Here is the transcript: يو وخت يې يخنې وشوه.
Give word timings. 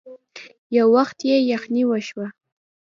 يو 0.75 0.87
وخت 0.95 1.17
يې 1.29 1.35
يخنې 1.51 1.83
وشوه. 1.89 2.27